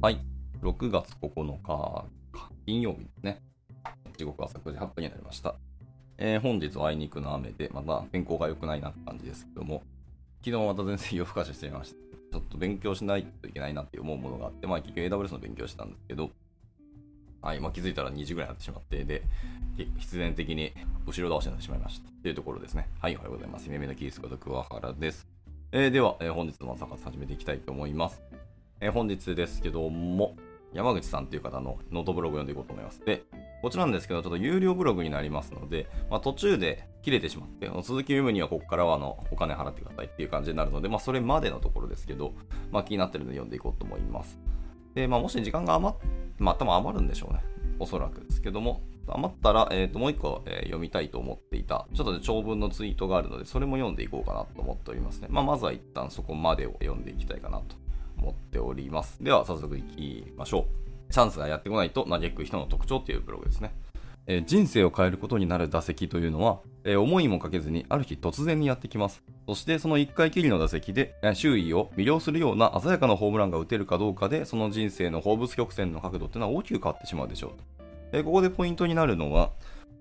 [0.00, 0.20] はい。
[0.62, 2.04] 6月9日、
[2.66, 3.42] 金曜日ですね。
[4.16, 5.56] 時刻は朝9時8分になりました。
[6.18, 9.82] えー、本日はあいにくの雨で、また天候が良くないなって感じですけども、
[10.44, 11.96] 昨日また全然夜更かししていました。
[12.30, 16.30] ちょっと勉強しないといけないなって思うものがあって、まあ結局 AWS の勉強してたんですけど、
[17.42, 19.24] はい、まあ、気づいたら2時ぐらいになってしまって、で、
[19.98, 20.72] 必然的に
[21.06, 22.88] 後ろ倒しになってしまいましたっていうところですね。
[23.00, 23.68] はい、おはようございます。
[23.68, 25.26] 夢のキースこと桑原です。
[25.72, 28.22] えー、では、えー、本日の朝活始めていきたいと思います。
[28.80, 30.36] えー、本日ですけども、
[30.72, 33.00] 山口さんという方のノートブログを読んでいこうと思います。
[33.04, 33.24] で、
[33.62, 42.34] こちらなんですけど、ちょっと有料ブログになりますので、まあ、途中で切れてしまって、続き読むにはここからはあのお金払ってくださいっていう感じになるので、まあ、それまでのところですけど、
[42.70, 44.38] まあ、気になってるので読んでいこうと思います。
[44.94, 45.98] で、まあ、もし時間が余っ、
[46.38, 47.42] まあ、多分余るんでしょうね。
[47.80, 55.28] おそらくですけども、余ったら、えー、ともう一個、えー、読みたいと思っていた、ちょっと、ね、長文のツイートがあるので、それも読んでいこうかなと思っておりますね。
[55.30, 57.76] まあ、まずは一旦そこまでを読んでいきたいかなと
[58.20, 59.22] 思っております。
[59.22, 60.66] では、早速いきましょ
[61.10, 61.12] う。
[61.12, 63.72] チャンスがやってこないと嘆く人の特徴っていうブログですね。
[64.26, 69.22] えー、人生を変えることになる打席というのは、えー、思いもかけずにある日突然にやってきます。
[69.46, 77.56] そしてその1回きりの打席で、えー、周囲を魅了するような鮮やかなホームランが打てるかどうかで、その人生の放物曲線の角度っていうのは大きく変わってしまうでしょうと。
[78.12, 79.52] えここでポイントになるのは、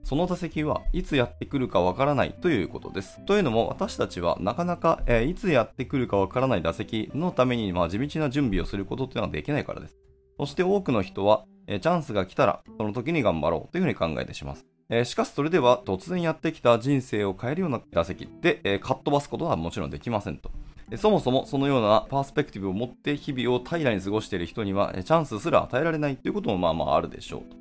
[0.07, 3.19] その打席はいつやってくるかわからないということです。
[3.25, 9.97] というのも私たちはなかなか、えー、いつやってくるかわからない打席のために、まあ、地道な準備をすることっていうのはできないからです。
[10.39, 14.65] そして多くの人は、えー、チャンスが来たらその時に頑張ろうというふうに考えてします。
[14.87, 20.49] えー、しかしそれでは突然やってきた人生を変えるような打席で、えかっ飛ばすことはもちろんできませんと。
[20.95, 27.57] そもそもそのようなパースペクティブを持って日々を平らに過ごしている人にはチャンスすら与えられないということもまあまああるでしょうと。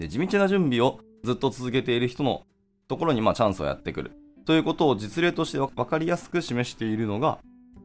[0.00, 2.44] で地道な準備をずっと続けている人の
[2.86, 4.12] ところにまあチャンスをやってくる
[4.44, 7.38] ということを実例として分かりやすく示しているのが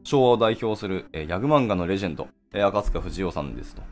[0.04, 3.82] 昭和を代表する、えギャグ漫画のレジェンド、え赤塚不二夫さんですと。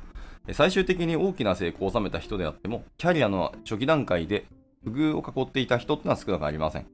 [0.53, 4.47] 最終的に大きな成功を収めた人であっても、キャリアの初期段階で
[4.85, 6.87] 不遇を囲っていた人ってのは少なくありません。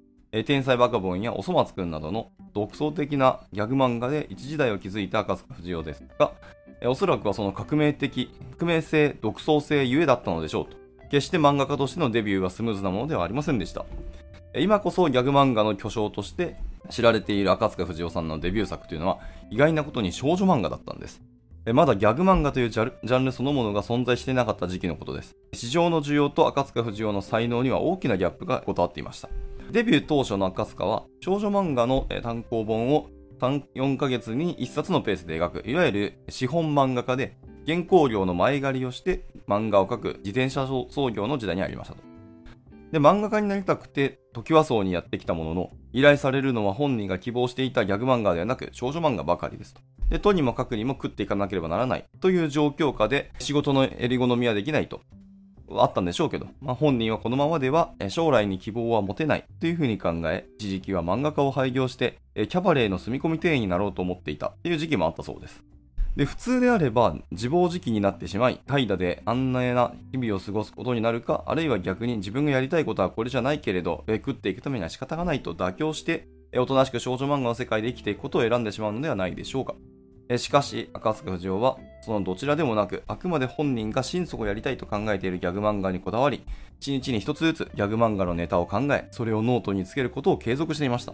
[0.45, 6.33] 天才バカボンやおそ松くんなどの独創的なギャグ漫画で一時代を築いた赤塚不二夫ですが、
[6.87, 10.84] おそらくはその革命的、革命性、独創性ゆえだったのでしょうと。
[11.15, 13.87] 決して漫画家としてのデビューはスムーズなものではありませんでした。
[14.57, 16.57] 今こそギャグ漫画の巨匠として
[16.91, 21.23] 知られている赤塚不二夫さんのデビュー作というのは意外なことに少女漫画だったんです。
[21.73, 25.37] まだギャグ漫画というジャンルそのものが存在してなかった時期のことです。
[25.53, 29.29] 市場の需要と赤塚不二夫の才能には大きなギャップが断っていました。
[29.71, 33.09] デビュー当初の赤塚は少女漫画の単行本を
[33.41, 37.37] 3、4ヶ月に1冊のペースで描く、いわゆる資本漫画家で
[37.67, 42.03] 原稿料の前借りをして漫画を描く自転車創業の時代にありましたと。
[42.93, 49.81] で、漫画家になりたくて、時はそうにやってきたものの、依頼されるのは本人が希望していたギャグ漫画ではなく少女漫画ばかりですと。
[50.11, 55.01] で、とにもかくにも食っていかなければならないという状況下で仕事の襟好みはできないと。
[55.71, 65.65] あったんでしょうけど、まあ、本人はこのままでは将来に希望は持てないというふうに考え、一時期は漫画家を廃業して、キャバレーの住み込み店員になろうと思っていたという時期もあったそうです。
[66.17, 79.75] で、普通であれば自暴自棄になってしまい、怠惰で安寧なな日々を過ごすことになるか、あるいは逆に自分がやりたいことはこれじゃないけれど、え食っていくためには仕方がないと妥協して、おとなしく少女漫画の世界で生きていくことを選んでしまうのではないでしょうか。
[80.29, 86.45] えしかし、赤塚不二夫は、そのどちらでもなく、あくまで本人が心底やりたいと考えているギャグ漫画にこだわり、
[86.79, 91.13] 一日に一つずつギャグ漫画のネタを考え、それをノートにつけることを継続していました。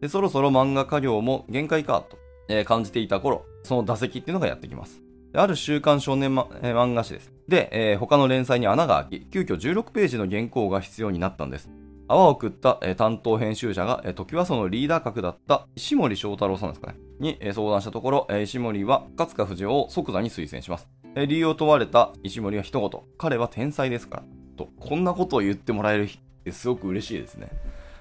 [0.00, 5.02] でそろそろ漫画家業も限界かとえ、感じていた頃、その打席っていうのがやってきます。
[5.34, 7.32] ある週刊少年、ま、漫画誌です。
[7.46, 11.70] で、えー、他の連載に穴が開き、急遽16ページの原稿が必要になったんです。
[12.08, 16.98] 泡を食った、えー、担当編集者が、えー、時はそのリーダー格だった石森章太郎さんですかね。
[17.20, 20.88] に、えー、相談したところ、えー、石森は勝塚不二夫を即座に推薦します。
[21.14, 24.22] えー、理由を問われた石森は一言、彼は天才ですから。
[24.56, 27.50] と、こんなことを言ってもらえる日ってすごく嬉しいですね。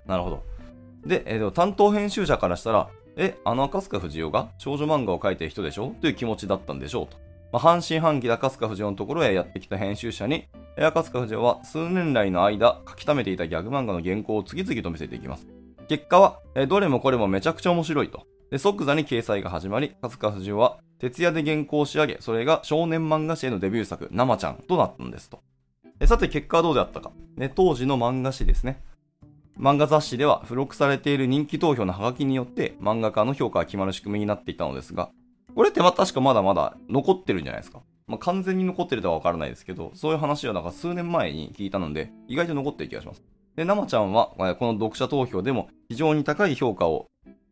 [0.05, 0.43] なるほど。
[1.05, 5.95] で、えー、担当編集者からしたら、え、あの赤塚不二夫が少女漫画を描いてる人でしょ？
[6.01, 7.17] という気持ちだったんでしょうと。
[7.51, 10.47] まあ、半信半疑で赤塚不二夫のところへやってきた編集者に、
[10.77, 15.47] 赤塚不二夫は数年来の間書き溜めていたギャグ漫画の原稿を次々と見せていきます。
[15.87, 18.27] 結果は、えどれもこれもめちゃくちゃ面白いと。
[18.51, 25.39] で即座に掲載が始まり、赤塚不二夫は徹夜で原稿を仕上げ、それが少年漫画誌へのデビュー作、生ちゃんとなったんですと。
[26.05, 27.11] さて結果はどうであったか。
[27.35, 28.81] ね、当時の漫画誌ですね。
[29.59, 35.09] 漫画雑誌では付録されている人気投票のハガキによって漫画家の評価が決まる仕組みになっていたのですが、
[35.55, 37.81] これってま確かまだまだ残ってるんじゃないですか。
[38.05, 43.23] まあ、完全に残ってるとはわからないですけど、そういう話はなんか数年前に聞いたので、意外と残ってる気がします。
[43.55, 47.07] で、生ちゃんは、この読者投票でも非常に高い評価を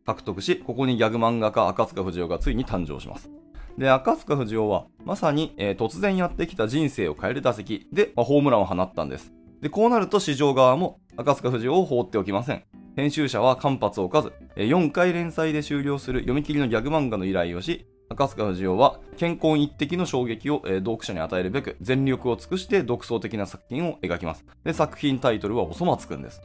[0.06, 3.28] 獲得し、ここにギャグ漫画家赤塚不二夫がついに誕生します。
[3.76, 9.32] で、赤塚不二夫は、まさに、えー、突然やってきた人生を変える打席で、まあ、ホームランを放ったんです。
[9.60, 12.62] で、こうなると市場側も赤塚不二夫を放っておきません。
[12.94, 24.44] 編集者は間髪を置かず、4回連載で終了する読み切りのギャグ漫画の依頼をし、赤塚不二夫は健康一滴の衝撃を、え読者に与えるべく全力を尽くして独創的な作品を描きます。
[24.62, 26.42] で、作品タイトルはおそ松くんです。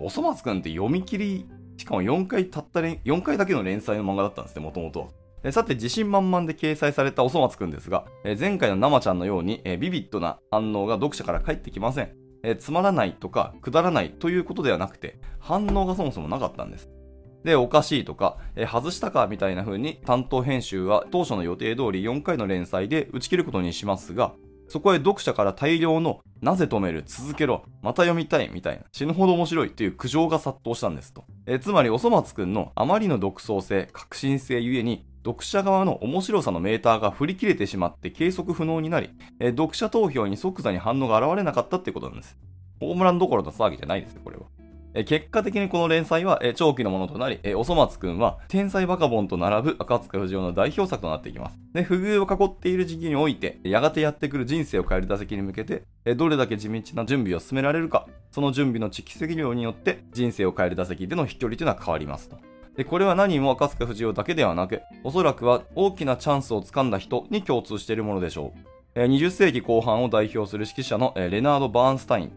[0.00, 5.10] おそ松くんって読み切り、しかも4回たった4回だけの連載の漫画だったんですね、もともと
[5.44, 5.52] は。
[5.52, 8.04] さて、自信満々で掲載されたおそ松くんですが、
[8.38, 12.25] 前回の生ちゃんのようにビビッドな反応が読者から返ってきません。
[12.58, 16.90] つまらないとか、くだらないということではなくて、反応がそもそもなかったんです。
[17.44, 24.34] で、おかしいとか、え外したかみたいな風に担当編集は当初の予定通り4回の連載で打ち切ることにしますが、
[24.68, 31.24] そこへ読者から大量のなぜ止める続けろまた読みたいみたいな死ぬほど面白いという苦情が殺到したんですと。
[31.46, 42.38] えつまりおそ松くんのあまりの独創性、革新性ゆえに読者側の面白さのメーターが振り切れてしまって計測不能になり、え読者投票に即座に反応が現れなかったってことなんです。
[42.78, 44.44] ホームランどころの騒ぎじゃないですよ、これは。
[44.94, 51.58] え結果的にこの連載は、え長期のものとなり、えおそ松くんは天才バカボンと並ぶ赤塚不二夫の代表作となっていきます。
[51.72, 62.36] で、不遇を囲っている時期において、やがてやってくる人生を変える打席に向けて、えどれだけ地道な準備を進められるか、その準備の蓄積量によって人生を変える打席での飛距離というのは変わりますと。
[62.76, 69.00] で、これは何も赤塚不二夫だけではなく、おそらくは大きなチャンスをつかんだ人に共通しているものでしょう。
[69.04, 72.32] 20世紀後半を代表する指揮者のレナード・バーンスタイン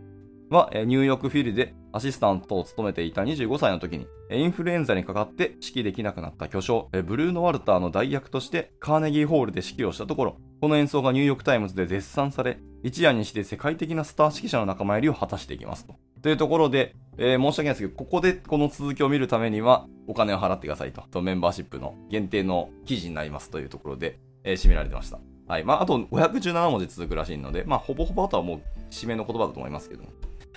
[0.50, 15.96] はニューヨークフィルでアシスタントを務めていた25歳の時にインフルエンザにかかって指揮できなくなった巨匠ブルーノ・ワルターの代役としてカーネギーホールで指揮をしたところこの演奏がニューヨークタイムズで絶賛され一夜にして世界的なスター指揮者の仲間入りを果たしていきますと。
[16.22, 21.04] というところで、えー、申し訳ないですけど、ここでこの続きを見るためにはお金を払ってくださいと。
[21.12, 25.20] とメンバーシップの限定の記事になりますというところで、えー、締められてました。
[25.48, 25.64] はい。
[25.64, 28.62] まあ、あと517文字続くらしいので、まあ、ほぼほぼあとはもう
[28.92, 30.10] 締めの言葉だと思いますけども。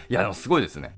[0.09, 0.97] いや、でもすごいですね。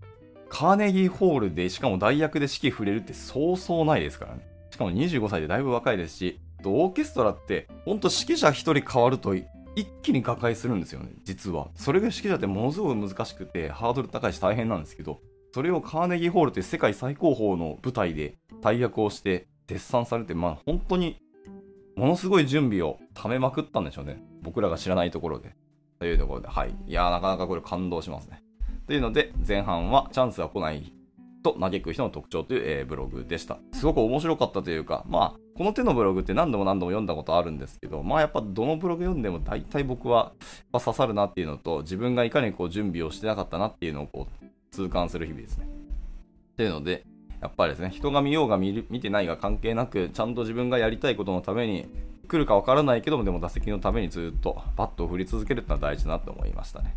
[0.48, 4.46] カーネギーホールで、しかも代役で指揮触れるってそうそうないですからね。
[4.70, 9.34] しかも25歳でだいぶ若いですし、オーケストラって、ほんと指揮者1人変わると
[9.76, 11.68] 一気に瓦解するんですよね、実は。
[11.74, 15.20] それが指揮者ってものすごく難しくて、ハードル高いし大変なんですけど、
[15.52, 21.18] それをカーネギーホールって世界最高峰の舞台で大役をして絶賛されて、まあ本当に
[21.96, 24.22] ものすごい準備をためまくったんでしょうね。
[24.42, 25.54] 僕らが知らないところで。
[26.00, 26.74] というところで、はい。
[26.86, 28.42] いやー、なかなかこれ感動しますね。
[28.86, 30.92] というので、前半はチャンスが来ない
[31.42, 33.58] と嘆く人の特徴という、えー、ブログでした。
[33.72, 40.32] すごく面白かったというか、まあ、この手のブログって何度も何度も読んだことあるんですけど、まあやっぱどのブログ読んでも大体僕は
[40.72, 45.66] 刺さるなっていうのと、自分がいかにこう準備をしてなかったなっていうのをこう痛感する日々ですね。
[45.66, 47.04] っていうので、
[47.40, 51.86] やっぱりですね、人が見ようが見てないが関係なく、ちゃんと自分がやりたいことのために、
[52.26, 56.96] 来るかわからないけども、でも打席のためにずっとバットを振り続けるってのは大事だなと思いましたね。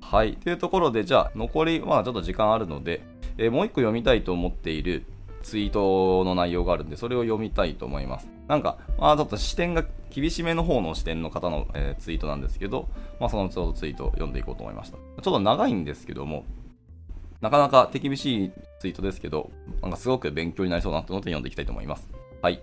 [0.00, 0.34] はい。
[0.36, 3.02] というところで、じゃあ、残り、まあちょっと時間あるので、
[3.38, 5.04] えー、もう一個読みたいと思っている
[5.42, 8.30] ツイートの内容があるんで、それを読みたいと思います。
[8.48, 12.88] なんか、まあちょっと視点が厳しめの方の視点の方の、えー、ツイートなんですけど、
[13.20, 14.96] まあそのちょうどツイートを読んでいこうと思いました。
[14.96, 16.44] ちょっと長いんですけども、
[17.40, 19.50] なかなか手厳しいツイートですけど、
[19.82, 22.08] なんかすごく勉強になりそうなと思って読んでいきたいと思います。
[22.40, 22.62] はい。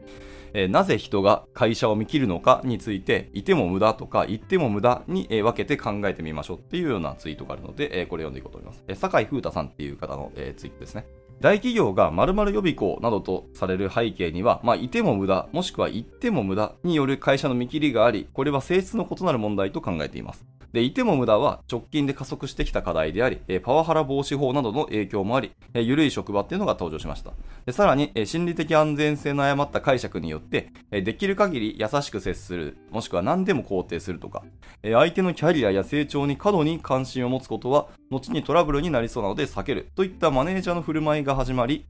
[0.53, 8.83] えー、なぜ人が会社を見切るのかについて、いても無駄とか、言っても無駄に、え、分けて考えてみましょうっていうようなツイートがあるので、えー、これ読んでいこうと思います。
[8.87, 11.05] えー、酒井風太さんっていう方の、え、ツイートですね。
[11.41, 20.45] 大企業が〇〇予備校などとされる背景には、まあ、いても無駄、もしくは行っても無駄による会社の見切りがあり、これは性質の異なる問題と考えています。
[20.71, 27.33] で、いても無駄は直近で加速してきた課題であり、えパワハラ防止法などの影響もあり、え緩い職場っていうのが登場しました。
[27.65, 34.43] でさらに、え心理的安全性の誤った解釈によって、えできる限り優しく接する、もしくは何でも肯定するとか、
[34.83, 41.87] え相手のキャリアや成長に過度に関心を持つことは、後にトラブルになりそうなので避けるといったマネージャーの振る舞いが始まり、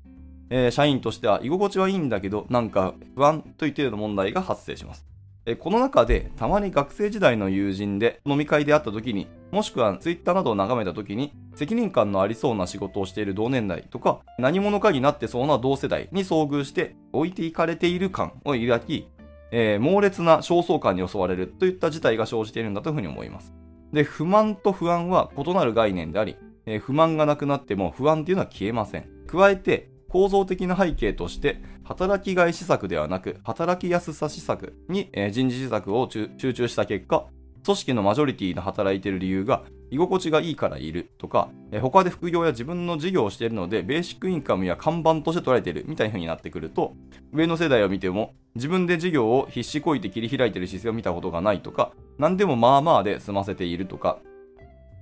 [0.50, 5.09] え社員としては居心地はいいんだけど、なんか不安といったような問題が発生します。
[5.52, 19.08] えこの中でたまに学生時代の友人で飲み会で会った時にもしくは Twitter などを眺めた時に責任感のありそうな仕事をしている同年代とか何者かになってそうな同世代に遭遇して置いていかれている感を抱き、
[19.52, 23.52] えー、猛烈な焦燥感に襲われるといった事態が生じているんだというふうに思います。
[23.92, 26.38] で、不満と不安は異なる概念であり、
[26.68, 29.10] えー、不満がなくなっても不安っていうのは消えません。
[29.26, 37.28] 加えて、構造的な背景として、働きがい施策ではなく、働きやすさ施策に、え人事施策を集中した結果、
[37.64, 46.96] 組織のマジョリティの働いている理由が、居心地がいいからいるとか、え他で副業や自分の事業をしているので、ベーシックインカムや看板として捉えているみたいな風になってくると、
[47.32, 54.20] 上の世代を見ても、自分で事業を必死こいて切り開いている姿勢を見たことがないとか、何でもまあまあで済ませているとか、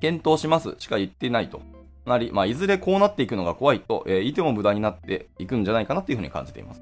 [0.02, 1.62] 検討しますしか言ってないと。
[2.08, 6.82] なり、まあ、いずれこうなっていくのが怖いと、えー、いても無駄になっていくんじゃないかなというふうに感じています。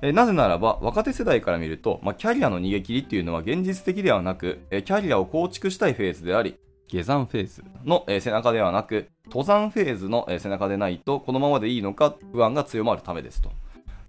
[0.00, 13.50] えなぜならば、若手世代から見ると、まあ、キャリアの逃げ切りっていうのは現実的ではなく、えキャリアを構築したいフェーズであり、下山フェーズの、え背中ではなく、登山フェーズの、え背中でないと、このままでいいのか不安が強まるためですと。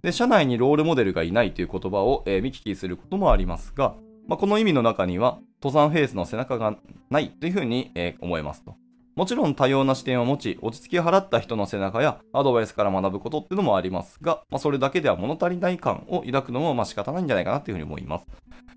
[0.04, 3.96] で、社内にロールモデルがいないという言葉を、え見聞きすることもありますが、
[4.28, 6.78] まあ、この意味の中には、登山フェーズの背中が
[7.10, 8.76] ないというふうに、え思えますと。
[9.16, 18.28] もちろん多様な視点を持ち、落ち着きを払った人の背中やアドバイスから学ぶことっていうのもありますが、まあ、それだけでは物足りない感を抱くのもまあ仕方ないんじゃないかなっていうふうに思います。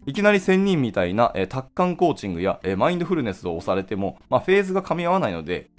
[0.05, 5.71] いきなり仙人みたいな、えー、達観コーチングや、えー、マインドフルネスを押されても、まあ、フェーズが噛み合わないので、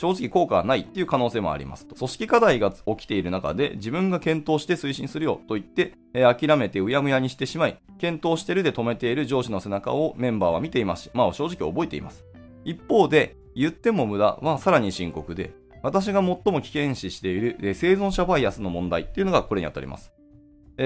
[0.00, 1.86] 正直効果はないっていう可能性もあります。
[1.86, 12.24] 組織課題が起きている中で自分が検討して推進するよと言って、えー、諦めてうやむやにしてしまい、検討してるで止めている上司の背中をメンバーは見ていますし、まあ正直覚えています。
[12.68, 20.12] 一方で、言っても無駄はさらに深刻で、私が最も危険視している生存者バイアスの問題っていうのがこれにあたります。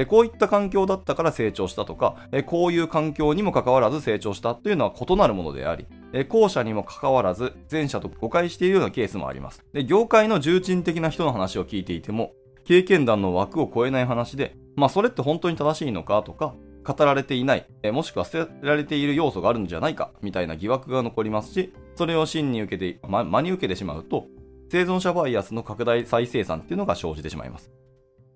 [0.06, 5.86] こういった環境だったから成長したとか、こういう環境にもかかわらず成長したというのは異なるものであり、
[6.28, 9.64] 後者にもかかわらず前者と誤解しているようなケースもあります。
[9.72, 12.32] で業界の重鎮的な人の話を聞いていても、
[12.64, 24.26] 経験談の枠を超えない話で、まあそれって本当に正しいのかとか、語られていない、えもしくは捨てられている要素があるんじゃないか、みたいな疑惑が残りますし、それを真に受けて、ま、真に受けてしまうと、
[24.70, 27.70] 生存者バイアスの拡大再生産っていうのが生じてしまいます。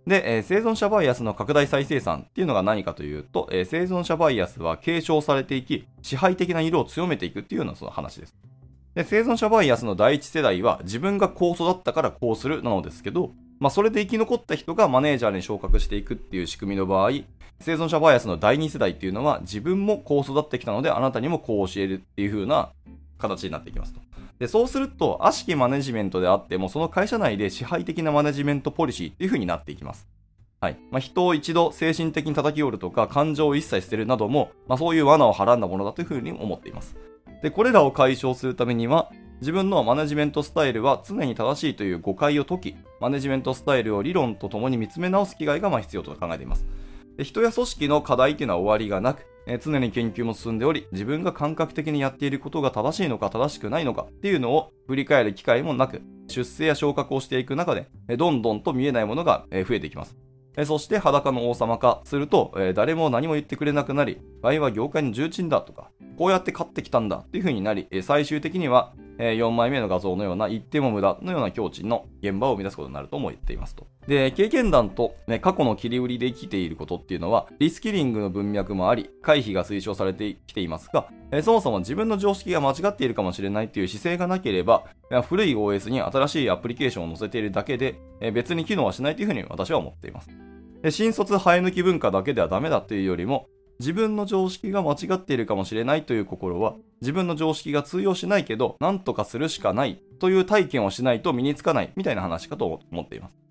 [0.06, 8.36] で、えー、生存者バイアスの拡大再生産っていうのが何かというと、えー、生存者バイアスは継承されていき、支配的な色を強めていくっていうようなその話です。
[8.94, 17.10] で、生存者バイアスの第一世代は自分がこう育ったからこうするなのですけど、まあ、それで生き残った人がマネージャーに昇格していくっていう仕組みの場合、
[17.60, 22.70] 生存者バイアスの第二世代っていうのは自分もこう育ってきたのであなたにもこう教えるっていう風な
[23.18, 24.00] 形になっていきますと。
[24.38, 30.06] で、そうすると、悪しきマネジメントであっても、その会社内で支配的なマネジメントポリシーっていう風になっていきます。
[30.60, 30.78] はい。
[30.90, 36.96] まあ、人を一度精神的に叩き折るとか、感情を一切捨てるなども、まあ、そういう罠をはらんだものだという風に思っています。
[37.42, 39.10] で、これらを解消するためには、
[39.40, 46.66] 自分のマネジメントスタイルは常に正しいという誤解を解き、マネジメントスタイルを理論とともに見つめ直す機会がま必要と考えています。
[47.23, 49.26] 人や組織の課題というのは終わりがなく、
[49.61, 60.16] 常に研究も進んでおり、自分が感覚的にやっていることが正しいのか正しくないのかっていうのを振り返る機会もなく、出世や昇格をしていく中で、どんどんと見えないものが、増えていきます。
[60.64, 73.87] そして裸の王様化すると、誰も何も言ってくれなくなり、場合は業界の重鎮だとか、こうやって勝ってきたんだっていう風になり、最終的には、え4枚目の画像のような言っても無駄のような境地の現場を生み出すことになると思っていますと。
[74.06, 84.85] で、経験談と、ね、過去の切り売りで生きていることっていうのは、リスキリングの文脈もあり、回避が推奨されてきていますが、えそもそも自分の常識が間違っているかもしれないっていう姿勢がなければ、
[85.28, 90.30] 古い OS に新しいアプリケーションを載せているだけで、え別に機能はしないというふうに私は思っています。
[90.90, 103.47] 新卒生え抜き文化だけではダメだというよりも、自分の常識が間違っているかもしれないという心は、自分の常識が通用しないけど、何とかするしかないという体験をしないと身につかないみたいな話かと思っています。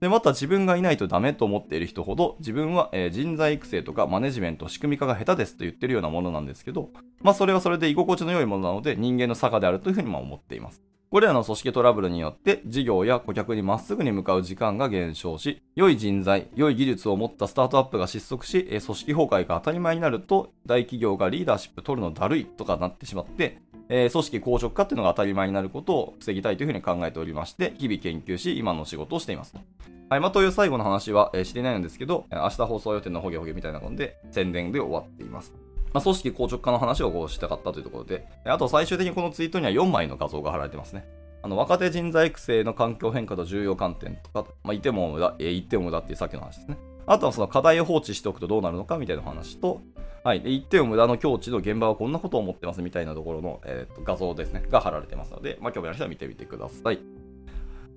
[0.00, 10.82] で、また自分がいないとダメと思っている人ほど、自分は、えー、人材育成とかマネジメント、仕組み化が下手ですと言ってるようなものなんですけど、まあそれはそれで居心地の良いものなので人間の差がであるというふうにま思っています。
[11.12, 23.58] これらの組織トラブルによって事業や顧客にまっすぐに向かう時間が減少し、良い人材、良い技術を持ったスタートアップが失速し、組織崩壊が当たり前になると、大企業がリーダーシップ取るのだるいとかなってしまって、
[23.90, 29.60] え組織硬直化っていうのが当たり前になることを防ぎたいというふうに考えておりまして、日々研究し、今の仕事をしていますと。
[30.08, 35.52] はい、まあ、という最後の話は、えしていないんですけど、明日放送予定のホゲホゲみたいなので、宣伝で終わっています。
[35.92, 41.06] まあ、組織硬直化の話をこうしたかったというところで、あと最終的にこのツイートには4枚の画像が貼られてますね。
[41.42, 46.78] あの若手人材育成の環境変化と重要観点とか、まあ、いても無駄、えー、言っても無駄っていうさっきの話ですね。
[47.04, 49.80] あとはその課題を放置しておくとどうなるのかみたいな話と、
[50.22, 57.00] はい、で言っても無駄の境地の現場はこんなことを思ってますみたいなところの、えー、と画像ですね、が貼られてますので、まあ、興味ある人は見てみてください。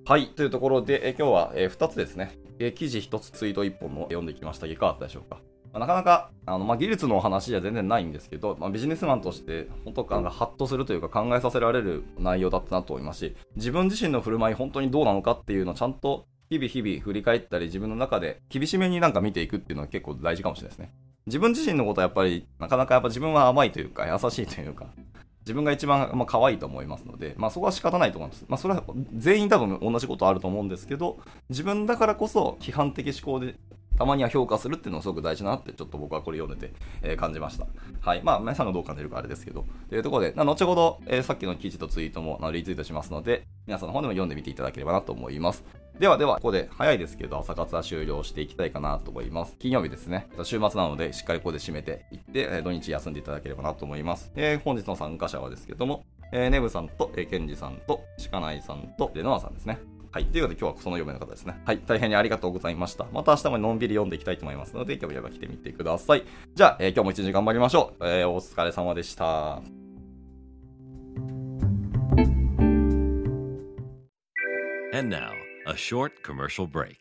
[0.04, 5.40] はい、というところで、え今日は、え、2つですね、え記事1つ、ツイート1本の読んできましたが、いかがだったでしょうか？
[5.72, 20.92] まあ、なかなかあの、まあ、技術の話じゃ全然ないんですけど、まあ、ビジネスマンとして本当かハッとするというか考えさせられる内容だったなと思いますし自分自身の振る舞い本当にどうなのかっていうのをちゃんと日々日々振り返ったり自分の中で厳しめになんか見ていくっていうのは結構大事かもしれないですね
[21.26, 24.86] 自分自身のことはやっぱりなかなかやっぱ自分は甘いというか優しいというか
[25.46, 28.44] 自分が一番、まあ、可愛いと思いますので、まあ、そこは仕方ないと思います。
[28.48, 28.82] まあ、それは
[29.14, 31.18] 全員多分同じことあると思うんですけど、
[31.48, 33.54] 自分だからこそ批判的思考で
[33.98, 37.66] たまには評価するっていうのはすごく大事なって、ちょっと僕はこれ読んでて、えー、感じました。
[38.00, 38.22] はい。
[38.22, 39.64] まあ、皆さんがどう感じるかあれですけど。
[39.88, 45.64] というところで、後ほど、えー、さっきの記事とツイートもリツイートしますので、皆さんの方でも読んでみていただければなと思います。
[45.98, 49.56] ではでは、ここで早いですけど、朝活は終了していきたいかなと思います。
[49.58, 50.28] 金曜日ですね。
[50.42, 54.30] 週末なので、しっかりここで締めていって、え土日休んでいただければなと思います。
[54.36, 59.78] えー、本日の参加者はですけども、えー、ネブさんと、えー、ケンジさんと、シカナイさんと、で、ノアさんですね。
[60.16, 60.24] はい。
[60.24, 61.60] ということで今日はその4名の方ですね。
[61.66, 61.78] はい。
[61.86, 63.04] 大変にありがとうございました。
[63.12, 66.24] また明日ものんびり読んでいきたいと思いますので、興味あれば来てみてください。
[66.54, 68.08] じゃあ、えー、今日も一日頑張りましょう。
[68.08, 69.56] えー、お疲れ様でした。
[74.94, 75.32] And now,
[75.66, 76.96] a short commercial break.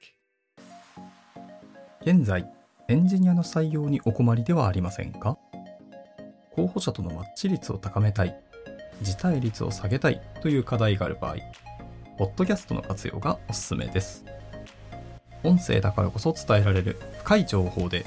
[2.02, 2.46] 現在、
[2.90, 5.38] エンジニアの採用にお困りではありませんか？
[6.52, 8.38] 候補者とのマッチ率を高めたい、
[9.02, 11.38] 辞退率を下げたいという課題がある場合、
[12.18, 14.24] ポッドキャストの活用がおすすめです。
[15.44, 18.06] 音声だからこそ伝えられる深い情報で、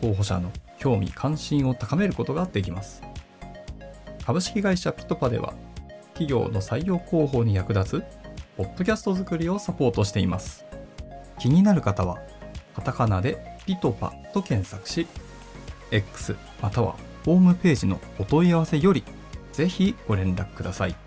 [0.00, 3.02] 候補者の興味関心を高めることができます。
[4.24, 5.52] 株式会社ピトパでは、
[6.12, 8.04] 企業の採用広報に役立つ、
[8.56, 10.64] ポッドキャスト作りをサポートしています。
[11.40, 12.20] 気になる方は、
[12.76, 15.08] カタカナでピトパと検索し、
[15.90, 19.02] X またはホームページのお問い合わせより、
[19.52, 21.03] ぜひご連絡ください。